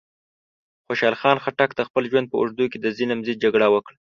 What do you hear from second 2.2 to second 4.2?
په اوږدو کې د ظلم ضد جګړه وکړه.